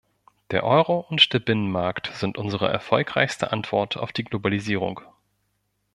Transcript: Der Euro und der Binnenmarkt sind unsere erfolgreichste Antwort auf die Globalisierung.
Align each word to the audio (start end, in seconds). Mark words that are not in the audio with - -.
Der 0.49 0.63
Euro 0.63 1.05
und 1.09 1.31
der 1.31 1.37
Binnenmarkt 1.37 2.09
sind 2.15 2.39
unsere 2.39 2.67
erfolgreichste 2.67 3.51
Antwort 3.51 3.97
auf 3.97 4.11
die 4.11 4.23
Globalisierung. 4.23 5.01